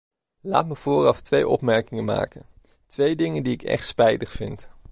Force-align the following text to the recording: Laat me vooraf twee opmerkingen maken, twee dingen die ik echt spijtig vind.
Laat 0.41 0.65
me 0.65 0.75
vooraf 0.75 1.21
twee 1.21 1.47
opmerkingen 1.47 2.05
maken, 2.05 2.45
twee 2.85 3.15
dingen 3.15 3.43
die 3.43 3.53
ik 3.53 3.63
echt 3.63 3.85
spijtig 3.85 4.31
vind. 4.31 4.69